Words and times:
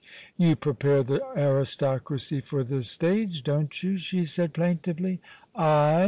"You 0.35 0.55
prepare 0.55 1.03
the 1.03 1.21
aristocracy 1.37 2.39
for 2.41 2.63
the 2.63 2.81
stage, 2.81 3.43
don't 3.43 3.83
you?" 3.83 3.97
she 3.97 4.23
said 4.23 4.51
plaintively. 4.51 5.21
"I!" 5.55 5.99